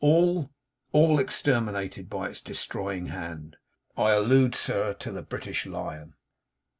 All, 0.03 0.49
all, 0.93 1.19
exterminated 1.19 2.09
by 2.09 2.29
its 2.29 2.41
destroying 2.41 3.05
hand. 3.09 3.57
'"I 3.95 4.13
allude, 4.13 4.55
sir, 4.55 4.95
to 4.95 5.11
the 5.11 5.21
British 5.21 5.67
Lion. 5.67 6.15